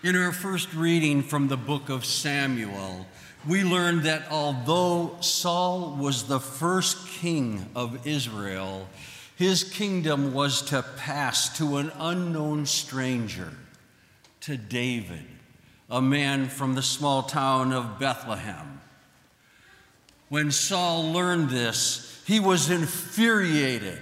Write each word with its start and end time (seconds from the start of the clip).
In 0.00 0.14
our 0.14 0.30
first 0.30 0.72
reading 0.74 1.24
from 1.24 1.48
the 1.48 1.56
book 1.56 1.88
of 1.88 2.04
Samuel, 2.04 3.04
we 3.48 3.64
learn 3.64 4.04
that 4.04 4.30
although 4.30 5.16
Saul 5.20 5.96
was 5.96 6.28
the 6.28 6.38
first 6.38 7.08
king 7.08 7.68
of 7.74 8.06
Israel, 8.06 8.88
his 9.34 9.64
kingdom 9.64 10.32
was 10.32 10.62
to 10.70 10.84
pass 10.98 11.58
to 11.58 11.78
an 11.78 11.90
unknown 11.98 12.64
stranger, 12.66 13.52
to 14.42 14.56
David, 14.56 15.24
a 15.90 16.00
man 16.00 16.46
from 16.46 16.76
the 16.76 16.82
small 16.82 17.24
town 17.24 17.72
of 17.72 17.98
Bethlehem. 17.98 18.80
When 20.28 20.52
Saul 20.52 21.12
learned 21.12 21.50
this, 21.50 22.22
he 22.24 22.38
was 22.38 22.70
infuriated 22.70 23.98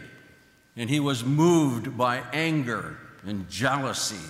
and 0.76 0.90
he 0.90 1.00
was 1.00 1.24
moved 1.24 1.96
by 1.96 2.22
anger 2.34 2.98
and 3.24 3.48
jealousy. 3.48 4.20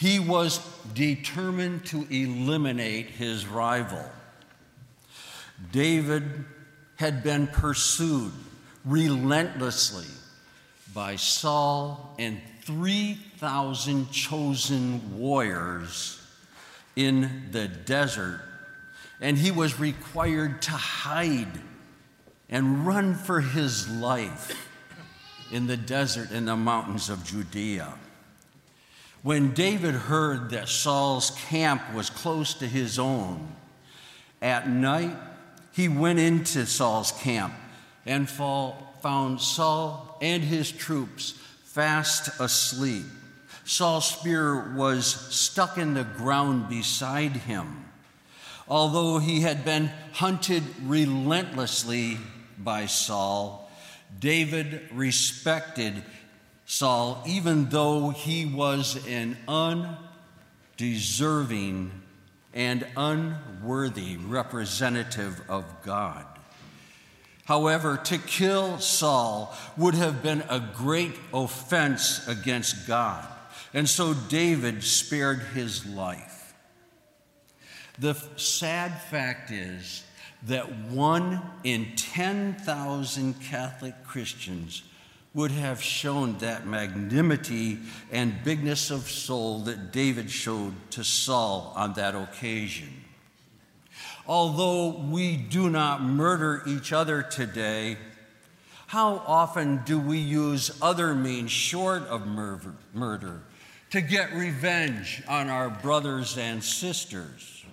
He 0.00 0.18
was 0.18 0.60
determined 0.94 1.84
to 1.86 2.06
eliminate 2.08 3.10
his 3.10 3.46
rival. 3.46 4.10
David 5.72 6.46
had 6.96 7.22
been 7.22 7.46
pursued 7.46 8.32
relentlessly 8.86 10.06
by 10.94 11.16
Saul 11.16 12.14
and 12.18 12.40
3,000 12.62 14.10
chosen 14.10 15.18
warriors 15.18 16.18
in 16.96 17.48
the 17.50 17.68
desert, 17.68 18.40
and 19.20 19.36
he 19.36 19.50
was 19.50 19.78
required 19.78 20.62
to 20.62 20.70
hide 20.70 21.60
and 22.48 22.86
run 22.86 23.14
for 23.14 23.42
his 23.42 23.86
life 23.86 24.66
in 25.52 25.66
the 25.66 25.76
desert 25.76 26.30
in 26.30 26.46
the 26.46 26.56
mountains 26.56 27.10
of 27.10 27.22
Judea. 27.22 27.92
When 29.22 29.52
David 29.52 29.94
heard 29.94 30.50
that 30.50 30.68
Saul's 30.68 31.30
camp 31.48 31.92
was 31.92 32.08
close 32.08 32.54
to 32.54 32.66
his 32.66 32.98
own, 32.98 33.54
at 34.40 34.68
night 34.68 35.14
he 35.72 35.88
went 35.88 36.18
into 36.18 36.64
Saul's 36.64 37.12
camp 37.12 37.52
and 38.06 38.28
found 38.28 39.40
Saul 39.40 40.18
and 40.22 40.42
his 40.42 40.72
troops 40.72 41.32
fast 41.64 42.40
asleep. 42.40 43.04
Saul's 43.64 44.08
spear 44.08 44.74
was 44.74 45.06
stuck 45.06 45.76
in 45.76 45.92
the 45.94 46.04
ground 46.04 46.68
beside 46.70 47.32
him. 47.32 47.84
Although 48.68 49.18
he 49.18 49.42
had 49.42 49.64
been 49.64 49.90
hunted 50.12 50.62
relentlessly 50.82 52.16
by 52.58 52.86
Saul, 52.86 53.70
David 54.18 54.88
respected 54.92 56.02
Saul 56.70 57.20
even 57.26 57.68
though 57.70 58.10
he 58.10 58.46
was 58.46 59.04
an 59.08 59.36
undeserving 60.78 61.90
and 62.54 62.86
unworthy 62.96 64.16
representative 64.16 65.42
of 65.48 65.64
God. 65.82 66.24
However, 67.44 67.96
to 68.04 68.18
kill 68.18 68.78
Saul 68.78 69.52
would 69.76 69.96
have 69.96 70.22
been 70.22 70.44
a 70.48 70.60
great 70.60 71.18
offense 71.34 72.28
against 72.28 72.86
God, 72.86 73.26
and 73.74 73.88
so 73.88 74.14
David 74.14 74.84
spared 74.84 75.40
his 75.52 75.84
life. 75.84 76.54
The 77.98 78.14
sad 78.36 79.02
fact 79.10 79.50
is 79.50 80.04
that 80.44 80.72
one 80.72 81.42
in 81.64 81.96
10,000 81.96 83.40
Catholic 83.40 84.04
Christians 84.04 84.84
would 85.32 85.52
have 85.52 85.80
shown 85.80 86.36
that 86.38 86.66
magnanimity 86.66 87.78
and 88.10 88.42
bigness 88.42 88.90
of 88.90 89.08
soul 89.08 89.60
that 89.60 89.92
David 89.92 90.30
showed 90.30 90.74
to 90.90 91.04
Saul 91.04 91.72
on 91.76 91.92
that 91.94 92.16
occasion. 92.16 93.04
Although 94.26 94.90
we 95.10 95.36
do 95.36 95.70
not 95.70 96.02
murder 96.02 96.62
each 96.66 96.92
other 96.92 97.22
today, 97.22 97.96
how 98.88 99.22
often 99.26 99.82
do 99.84 100.00
we 100.00 100.18
use 100.18 100.76
other 100.82 101.14
means 101.14 101.52
short 101.52 102.02
of 102.02 102.26
murder 102.26 103.42
to 103.90 104.00
get 104.00 104.32
revenge 104.32 105.22
on 105.28 105.48
our 105.48 105.70
brothers 105.70 106.36
and 106.36 106.62
sisters? 106.62 107.64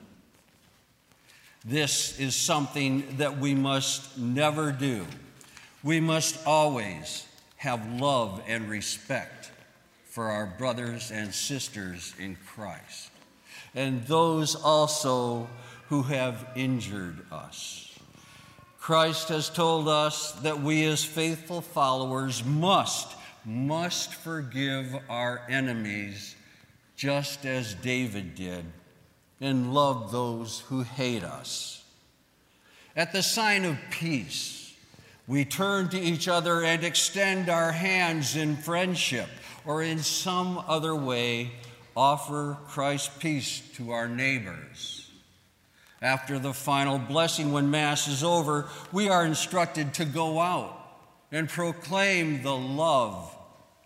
This 1.66 2.20
is 2.20 2.36
something 2.36 3.18
that 3.18 3.40
we 3.40 3.56
must 3.56 4.16
never 4.18 4.72
do. 4.72 5.08
We 5.84 6.00
must 6.00 6.46
always 6.46 7.26
have 7.57 8.00
love 8.00 8.41
and 8.47 8.69
respect 8.69 9.51
for 10.06 10.29
our 10.29 10.45
brothers 10.45 11.12
and 11.12 11.34
sisters 11.34 12.13
in 12.19 12.38
Christ, 12.45 13.12
and 13.75 14.06
those 14.07 14.56
also 14.56 15.47
who 15.90 16.03
have 16.03 16.47
injured 16.56 17.25
us. 17.31 17.97
Christ 18.79 19.29
has 19.29 19.50
told 19.50 19.88
us 19.88 20.31
that 20.44 20.62
we, 20.62 20.85
as 20.85 21.03
faithful 21.03 21.62
followers, 21.62 22.44
must, 22.45 23.16
must 23.44 24.13
forgive 24.13 24.95
our 25.09 25.41
enemies 25.50 26.35
just 26.95 27.45
as 27.45 27.74
David 27.75 28.34
did 28.35 28.66
and 29.39 29.74
love 29.74 30.12
those 30.12 30.62
who 30.62 30.81
hate 30.81 31.24
us. 31.24 31.84
At 32.95 33.12
the 33.12 33.22
sign 33.22 33.66
of 33.66 33.78
peace, 33.91 34.67
we 35.28 35.44
turn 35.44 35.90
to 35.90 36.00
each 36.00 36.28
other 36.28 36.64
and 36.64 36.84
extend 36.84 37.50
our 37.50 37.72
hands 37.72 38.36
in 38.36 38.56
friendship 38.56 39.28
or 39.66 39.84
in 39.84 40.00
some 40.00 40.64
other 40.68 40.96
way 40.96 41.52
offer 41.96 42.58
Christ's 42.68 43.10
peace 43.18 43.62
to 43.76 43.92
our 43.92 44.08
neighbors. 44.08 45.10
After 46.02 46.38
the 46.38 46.54
final 46.54 47.00
blessing, 47.00 47.52
when 47.52 47.72
Mass 47.72 48.08
is 48.08 48.24
over, 48.24 48.68
we 48.92 49.10
are 49.10 49.26
instructed 49.26 49.96
to 49.96 50.06
go 50.06 50.40
out 50.40 50.74
and 51.32 51.50
proclaim 51.50 52.44
the 52.44 52.56
love 52.56 53.36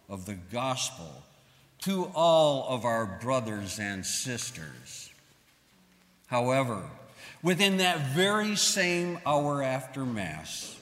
of 0.09 0.25
the 0.25 0.35
gospel 0.51 1.23
to 1.79 2.11
all 2.13 2.67
of 2.67 2.85
our 2.85 3.05
brothers 3.05 3.79
and 3.79 4.05
sisters. 4.05 5.09
However, 6.27 6.83
within 7.41 7.77
that 7.77 7.99
very 8.07 8.55
same 8.55 9.19
hour 9.25 9.63
after 9.63 10.05
Mass, 10.05 10.77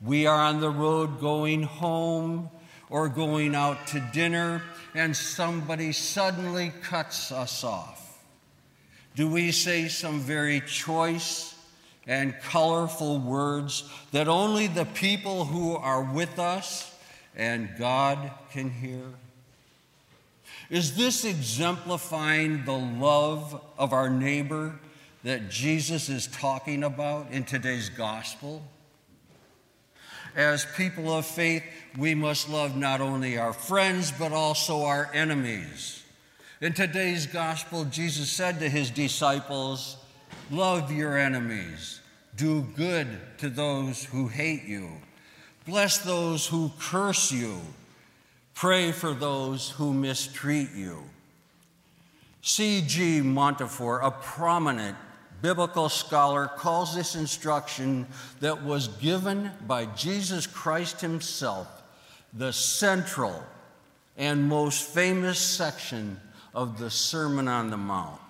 we 0.00 0.26
are 0.26 0.40
on 0.40 0.60
the 0.60 0.70
road 0.70 1.20
going 1.20 1.62
home 1.64 2.50
or 2.90 3.08
going 3.08 3.54
out 3.54 3.86
to 3.88 4.00
dinner, 4.12 4.62
and 4.94 5.16
somebody 5.16 5.92
suddenly 5.92 6.72
cuts 6.82 7.30
us 7.32 7.62
off. 7.64 8.18
Do 9.14 9.28
we 9.28 9.50
say 9.52 9.88
some 9.88 10.20
very 10.20 10.60
choice 10.60 11.54
and 12.06 12.34
colorful 12.40 13.18
words 13.18 13.84
that 14.12 14.28
only 14.28 14.68
the 14.68 14.86
people 14.86 15.44
who 15.44 15.76
are 15.76 16.02
with 16.02 16.38
us 16.38 16.94
and 17.36 17.68
God 17.78 18.30
can 18.52 18.70
hear? 18.70 19.02
Is 20.70 20.96
this 20.96 21.24
exemplifying 21.24 22.64
the 22.64 22.78
love 22.78 23.60
of 23.76 23.92
our 23.92 24.08
neighbor 24.08 24.78
that 25.24 25.50
Jesus 25.50 26.08
is 26.08 26.26
talking 26.26 26.84
about 26.84 27.30
in 27.30 27.44
today's 27.44 27.88
gospel? 27.88 28.62
As 30.36 30.66
people 30.76 31.12
of 31.12 31.26
faith, 31.26 31.62
we 31.96 32.14
must 32.14 32.48
love 32.48 32.76
not 32.76 33.00
only 33.00 33.38
our 33.38 33.52
friends, 33.52 34.12
but 34.12 34.32
also 34.32 34.84
our 34.84 35.10
enemies. 35.12 36.02
In 36.60 36.72
today's 36.72 37.26
gospel, 37.26 37.84
Jesus 37.84 38.30
said 38.30 38.58
to 38.60 38.68
his 38.68 38.90
disciples, 38.90 39.96
Love 40.50 40.90
your 40.90 41.16
enemies, 41.16 42.00
do 42.36 42.62
good 42.74 43.06
to 43.38 43.48
those 43.48 44.04
who 44.04 44.28
hate 44.28 44.64
you, 44.64 44.90
bless 45.66 45.98
those 45.98 46.46
who 46.46 46.72
curse 46.78 47.30
you, 47.30 47.60
pray 48.54 48.92
for 48.92 49.14
those 49.14 49.70
who 49.70 49.92
mistreat 49.92 50.70
you. 50.74 51.04
C.G. 52.42 53.20
Montefiore, 53.20 54.00
a 54.00 54.10
prominent 54.10 54.96
biblical 55.40 55.88
scholar 55.88 56.46
calls 56.46 56.94
this 56.94 57.14
instruction 57.14 58.06
that 58.40 58.64
was 58.64 58.88
given 58.88 59.50
by 59.66 59.86
Jesus 59.86 60.46
Christ 60.46 61.00
himself 61.00 61.66
the 62.32 62.52
central 62.52 63.42
and 64.16 64.48
most 64.48 64.82
famous 64.82 65.38
section 65.38 66.20
of 66.54 66.78
the 66.78 66.90
Sermon 66.90 67.48
on 67.48 67.70
the 67.70 67.76
Mount. 67.76 68.20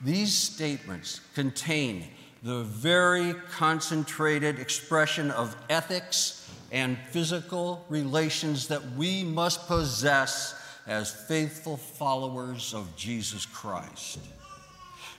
These 0.00 0.32
statements 0.32 1.20
contain 1.34 2.04
the 2.42 2.62
very 2.62 3.34
concentrated 3.50 4.58
expression 4.58 5.30
of 5.32 5.56
ethics 5.68 6.48
and 6.70 6.96
physical 7.10 7.84
relations 7.88 8.68
that 8.68 8.92
we 8.92 9.24
must 9.24 9.66
possess 9.66 10.54
as 10.86 11.10
faithful 11.10 11.76
followers 11.76 12.74
of 12.74 12.94
Jesus 12.96 13.44
Christ. 13.44 14.20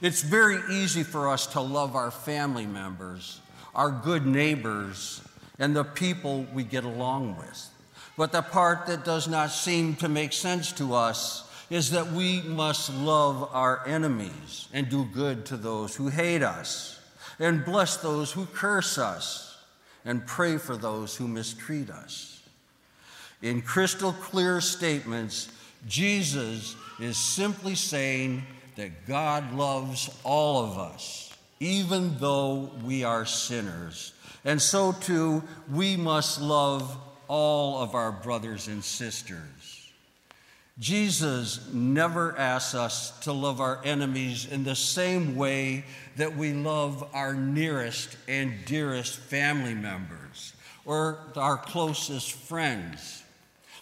It's 0.02 0.22
very 0.22 0.60
easy 0.72 1.04
for 1.04 1.28
us 1.28 1.46
to 1.48 1.62
love 1.62 1.96
our 1.96 2.12
family 2.12 2.66
members, 2.66 3.42
our 3.76 3.92
good 3.92 4.26
neighbors, 4.26 5.22
and 5.58 5.76
the 5.76 5.84
people 5.84 6.46
we 6.54 6.64
get 6.64 6.86
along 6.86 7.36
with. 7.38 7.70
But 8.18 8.32
the 8.32 8.42
part 8.42 8.88
that 8.88 9.04
does 9.04 9.28
not 9.28 9.52
seem 9.52 9.96
to 9.98 10.08
make 10.08 10.32
sense 10.32 10.72
to 10.74 10.94
us 10.94 11.50
is 11.70 11.92
that 11.92 12.14
we 12.14 12.42
must 12.42 12.94
love 12.94 13.50
our 13.54 13.86
enemies 13.86 14.70
and 14.74 14.90
do 14.90 15.06
good 15.14 15.46
to 15.48 15.58
those 15.58 15.96
who 15.98 16.08
hate 16.08 16.44
us, 16.44 17.00
and 17.38 17.66
bless 17.66 17.98
those 17.98 18.32
who 18.32 18.46
curse 18.46 18.98
us, 18.98 19.58
and 20.06 20.26
pray 20.26 20.58
for 20.58 20.78
those 20.78 21.18
who 21.18 21.28
mistreat 21.28 21.90
us. 21.90 22.42
In 23.42 23.62
crystal 23.62 24.14
clear 24.14 24.62
statements, 24.62 25.50
Jesus 25.88 26.76
is 27.00 27.18
simply 27.18 27.76
saying 27.76 28.44
that 28.80 29.06
God 29.06 29.54
loves 29.54 30.10
all 30.24 30.64
of 30.64 30.78
us, 30.78 31.34
even 31.60 32.18
though 32.18 32.72
we 32.84 33.04
are 33.04 33.26
sinners. 33.26 34.14
And 34.46 34.62
so 34.62 34.94
too, 34.94 35.44
we 35.70 35.98
must 35.98 36.40
love 36.40 36.98
all 37.28 37.82
of 37.82 37.94
our 37.94 38.12
brothers 38.14 38.70
and 38.70 38.82
sisters. 38.82 39.92
Jesus 40.80 41.68
never 41.74 42.38
asks 42.38 42.74
us 42.74 43.20
to 43.20 43.34
love 43.34 43.60
our 43.60 43.82
enemies 43.84 44.48
in 44.50 44.64
the 44.64 44.78
same 44.78 45.36
way 45.36 45.84
that 46.16 46.38
we 46.38 46.54
love 46.54 47.06
our 47.14 47.34
nearest 47.34 48.16
and 48.30 48.54
dearest 48.66 49.20
family 49.20 49.76
members 49.76 50.54
or 50.86 51.20
our 51.36 51.58
closest 51.58 52.32
friends, 52.32 53.24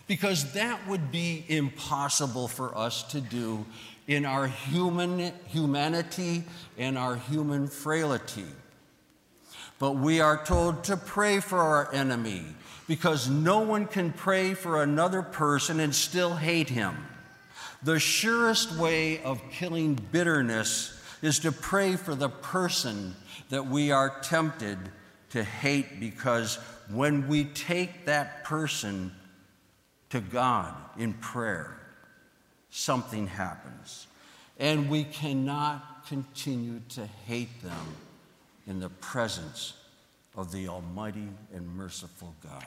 because 0.07 0.53
that 0.53 0.87
would 0.87 1.11
be 1.11 1.43
impossible 1.47 2.47
for 2.47 2.75
us 2.77 3.03
to 3.03 3.21
do 3.21 3.65
in 4.07 4.25
our 4.25 4.47
human 4.47 5.33
humanity 5.47 6.43
and 6.77 6.97
our 6.97 7.17
human 7.17 7.67
frailty. 7.67 8.45
But 9.79 9.91
we 9.91 10.21
are 10.21 10.43
told 10.43 10.85
to 10.85 10.97
pray 10.97 11.39
for 11.39 11.59
our 11.59 11.93
enemy 11.93 12.43
because 12.87 13.29
no 13.29 13.59
one 13.59 13.85
can 13.85 14.13
pray 14.13 14.53
for 14.53 14.81
another 14.81 15.21
person 15.21 15.79
and 15.79 15.93
still 15.93 16.35
hate 16.35 16.69
him. 16.69 16.95
The 17.83 17.99
surest 17.99 18.75
way 18.77 19.21
of 19.21 19.41
killing 19.51 19.99
bitterness 20.11 20.99
is 21.21 21.39
to 21.39 21.51
pray 21.51 21.95
for 21.95 22.15
the 22.15 22.29
person 22.29 23.15
that 23.49 23.67
we 23.67 23.91
are 23.91 24.19
tempted 24.21 24.77
to 25.31 25.43
hate 25.43 25.99
because 25.99 26.55
when 26.89 27.27
we 27.27 27.43
take 27.43 28.05
that 28.05 28.43
person 28.45 29.11
to 30.09 30.19
God 30.19 30.73
in 30.97 31.13
prayer, 31.13 31.77
something 32.69 33.27
happens. 33.27 34.07
And 34.59 34.89
we 34.89 35.03
cannot 35.03 36.05
continue 36.07 36.81
to 36.89 37.05
hate 37.25 37.61
them 37.61 37.95
in 38.67 38.79
the 38.79 38.89
presence 38.89 39.73
of 40.35 40.51
the 40.51 40.67
Almighty 40.67 41.27
and 41.53 41.75
merciful 41.75 42.33
God. 42.43 42.65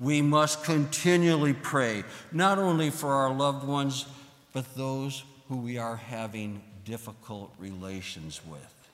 We 0.00 0.20
must 0.22 0.64
continually 0.64 1.52
pray, 1.52 2.04
not 2.32 2.58
only 2.58 2.90
for 2.90 3.12
our 3.12 3.32
loved 3.32 3.66
ones, 3.66 4.06
but 4.52 4.74
those 4.74 5.22
who 5.48 5.56
we 5.58 5.78
are 5.78 5.96
having 5.96 6.62
difficult 6.84 7.52
relations 7.58 8.40
with. 8.46 8.90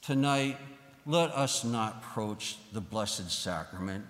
Tonight, 0.00 0.56
let 1.06 1.30
us 1.30 1.64
not 1.64 2.02
approach 2.02 2.56
the 2.72 2.80
Blessed 2.80 3.30
Sacrament. 3.30 4.04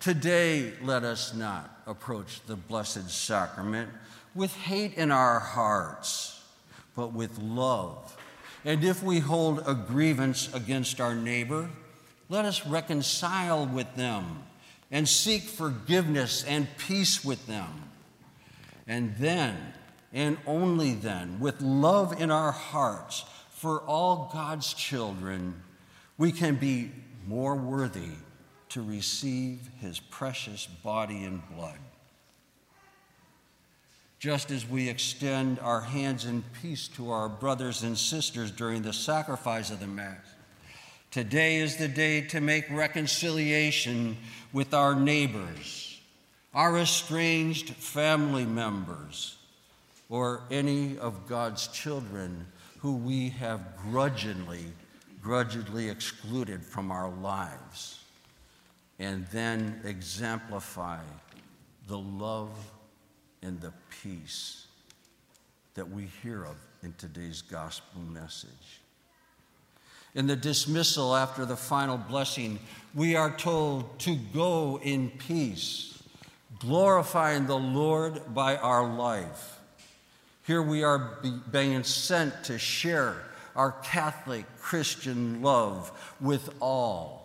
Today, 0.00 0.72
let 0.82 1.04
us 1.04 1.34
not 1.34 1.82
approach 1.86 2.40
the 2.46 2.56
Blessed 2.56 3.08
Sacrament 3.10 3.90
with 4.34 4.54
hate 4.56 4.94
in 4.94 5.12
our 5.12 5.38
hearts, 5.38 6.42
but 6.96 7.12
with 7.12 7.38
love 7.38 8.16
and 8.64 8.84
if 8.84 9.02
we 9.02 9.20
hold 9.20 9.62
a 9.66 9.74
grievance 9.74 10.52
against 10.52 11.00
our 11.00 11.14
neighbor, 11.14 11.70
let 12.28 12.44
us 12.44 12.66
reconcile 12.66 13.66
with 13.66 13.94
them 13.96 14.42
and 14.90 15.08
seek 15.08 15.42
forgiveness 15.42 16.44
and 16.44 16.66
peace 16.76 17.24
with 17.24 17.46
them. 17.46 17.90
And 18.86 19.14
then, 19.16 19.56
and 20.12 20.36
only 20.46 20.94
then, 20.94 21.40
with 21.40 21.60
love 21.62 22.20
in 22.20 22.30
our 22.30 22.52
hearts 22.52 23.24
for 23.50 23.80
all 23.82 24.30
God's 24.32 24.74
children, 24.74 25.62
we 26.18 26.32
can 26.32 26.56
be 26.56 26.90
more 27.26 27.54
worthy 27.54 28.10
to 28.70 28.82
receive 28.82 29.60
his 29.80 30.00
precious 30.00 30.66
body 30.66 31.24
and 31.24 31.42
blood 31.54 31.78
just 34.20 34.50
as 34.50 34.68
we 34.68 34.86
extend 34.86 35.58
our 35.60 35.80
hands 35.80 36.26
in 36.26 36.44
peace 36.60 36.88
to 36.88 37.10
our 37.10 37.26
brothers 37.26 37.82
and 37.82 37.96
sisters 37.96 38.50
during 38.50 38.82
the 38.82 38.92
sacrifice 38.92 39.70
of 39.70 39.80
the 39.80 39.86
Mass. 39.86 40.18
Today 41.10 41.56
is 41.56 41.76
the 41.76 41.88
day 41.88 42.20
to 42.26 42.40
make 42.40 42.70
reconciliation 42.70 44.18
with 44.52 44.74
our 44.74 44.94
neighbors, 44.94 45.98
our 46.52 46.76
estranged 46.76 47.70
family 47.70 48.44
members, 48.44 49.38
or 50.10 50.42
any 50.50 50.98
of 50.98 51.26
God's 51.26 51.68
children 51.68 52.46
who 52.80 52.96
we 52.96 53.30
have 53.30 53.74
grudgingly, 53.78 54.66
grudgingly 55.22 55.88
excluded 55.88 56.62
from 56.62 56.90
our 56.90 57.08
lives, 57.08 57.99
and 59.00 59.26
then 59.32 59.80
exemplify 59.84 60.98
the 61.88 61.98
love 61.98 62.50
and 63.42 63.60
the 63.60 63.72
peace 64.02 64.66
that 65.74 65.90
we 65.90 66.08
hear 66.22 66.44
of 66.44 66.56
in 66.82 66.92
today's 66.98 67.40
gospel 67.42 68.02
message. 68.02 68.50
In 70.14 70.26
the 70.26 70.36
dismissal 70.36 71.16
after 71.16 71.46
the 71.46 71.56
final 71.56 71.96
blessing, 71.96 72.58
we 72.94 73.16
are 73.16 73.34
told 73.34 73.98
to 74.00 74.16
go 74.34 74.78
in 74.82 75.10
peace, 75.10 76.02
glorifying 76.58 77.46
the 77.46 77.58
Lord 77.58 78.34
by 78.34 78.56
our 78.56 78.86
life. 78.86 79.60
Here 80.46 80.62
we 80.62 80.82
are 80.82 81.18
being 81.50 81.84
sent 81.84 82.44
to 82.44 82.58
share 82.58 83.16
our 83.56 83.72
Catholic 83.82 84.44
Christian 84.60 85.42
love 85.42 85.90
with 86.20 86.50
all, 86.60 87.19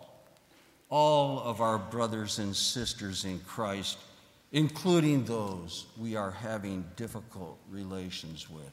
all 0.96 1.40
of 1.40 1.60
our 1.60 1.76
brothers 1.76 2.38
and 2.38 2.56
sisters 2.56 3.26
in 3.26 3.38
Christ 3.40 3.98
including 4.52 5.24
those 5.24 5.84
we 5.98 6.16
are 6.16 6.30
having 6.30 6.82
difficult 6.96 7.58
relations 7.70 8.48
with. 8.48 8.72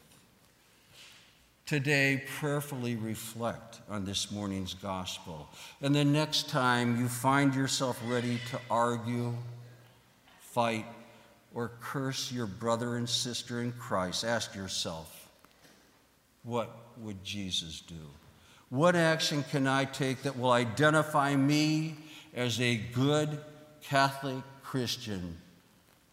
Today, 1.65 2.23
prayerfully 2.39 2.95
reflect 2.95 3.79
on 3.89 4.05
this 4.05 4.31
morning's 4.31 4.73
gospel. 4.73 5.49
And 5.81 5.93
the 5.93 6.05
next 6.05 6.47
time 6.47 6.97
you 6.99 7.09
find 7.09 7.53
yourself 7.53 7.99
ready 8.05 8.39
to 8.51 8.59
argue, 8.71 9.33
fight, 10.39 10.85
or 11.53 11.71
curse 11.81 12.31
your 12.31 12.47
brother 12.47 12.95
and 12.95 13.09
sister 13.09 13.61
in 13.61 13.73
Christ, 13.73 14.23
ask 14.23 14.55
yourself, 14.55 15.29
what 16.43 16.69
would 16.97 17.23
Jesus 17.25 17.81
do? 17.81 17.95
What 18.69 18.95
action 18.95 19.43
can 19.51 19.67
I 19.67 19.85
take 19.85 20.23
that 20.23 20.37
will 20.37 20.51
identify 20.51 21.35
me 21.35 21.95
as 22.33 22.59
a 22.59 22.77
good 22.77 23.39
Catholic 23.81 24.43
Christian 24.63 25.37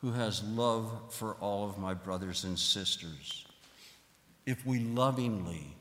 who 0.01 0.13
has 0.13 0.43
love 0.45 0.91
for 1.11 1.35
all 1.41 1.69
of 1.69 1.79
my 1.79 1.95
brothers 1.95 2.45
and 2.45 2.59
sisters. 2.59 3.47
If 4.47 4.65
we 4.67 4.81
lovingly 4.81 5.77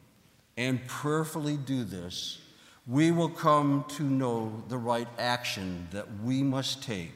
and 0.58 0.86
prayerfully 0.88 1.58
do 1.58 1.84
this, 1.84 2.40
we 2.86 3.12
will 3.12 3.30
come 3.30 3.86
to 3.90 4.04
know 4.04 4.64
the 4.68 4.78
right 4.78 5.08
action 5.18 5.88
that 5.92 6.08
we 6.24 6.44
must 6.44 6.84
take 6.84 7.14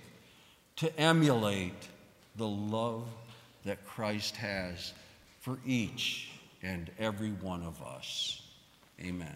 to 0.77 0.99
emulate 0.99 1.89
the 2.35 2.47
love 2.47 3.07
that 3.65 3.85
Christ 3.85 4.35
has 4.37 4.93
for 5.39 5.59
each 5.65 6.29
and 6.61 6.89
every 6.99 7.31
one 7.31 7.63
of 7.63 7.81
us. 7.81 8.41
Amen. 9.01 9.35